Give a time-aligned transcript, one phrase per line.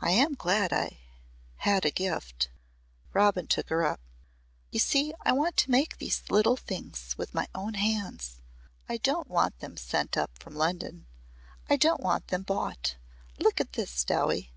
[0.00, 1.00] "I am glad I
[1.56, 2.48] had a gift,"
[3.12, 3.98] Robin took her up.
[4.70, 8.36] "You see I want to make these little things with my own hands.
[8.88, 11.06] I don't want them sent up from London.
[11.68, 12.94] I don't want them bought.
[13.40, 14.52] Look at this, Dowie."